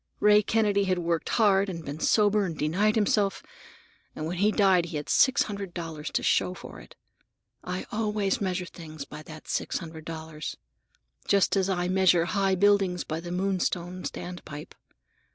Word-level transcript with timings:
Ray 0.19 0.41
Kennedy 0.41 0.85
had 0.85 0.97
worked 0.97 1.29
hard 1.29 1.69
and 1.69 1.85
been 1.85 1.99
sober 1.99 2.43
and 2.43 2.57
denied 2.57 2.95
himself, 2.95 3.43
and 4.15 4.25
when 4.25 4.37
he 4.39 4.51
died 4.51 4.85
he 4.87 4.97
had 4.97 5.09
six 5.09 5.43
hundred 5.43 5.75
dollars 5.75 6.09
to 6.13 6.23
show 6.23 6.55
for 6.55 6.79
it. 6.79 6.95
I 7.63 7.85
always 7.91 8.41
measure 8.41 8.65
things 8.65 9.05
by 9.05 9.21
that 9.21 9.47
six 9.47 9.77
hundred 9.77 10.05
dollars, 10.05 10.57
just 11.27 11.55
as 11.55 11.69
I 11.69 11.87
measure 11.87 12.25
high 12.25 12.55
buildings 12.55 13.03
by 13.03 13.19
the 13.19 13.31
Moonstone 13.31 14.01
standpipe. 14.01 14.73